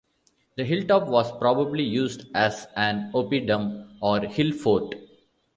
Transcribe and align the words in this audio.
The 0.57 0.65
hilltop 0.65 1.07
was 1.09 1.31
probably 1.37 1.83
used 1.83 2.25
as 2.33 2.65
an 2.75 3.11
"oppidum" 3.13 3.97
or 4.01 4.21
hill 4.21 4.51
fort. 4.51 4.95